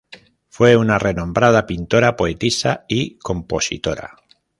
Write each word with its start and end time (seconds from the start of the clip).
Fue 0.49 0.75
una 0.77 0.97
renombrada 0.97 1.67
pintora, 1.67 2.15
poetisa, 2.15 2.85
y 2.87 3.19
compositora. 3.19 4.15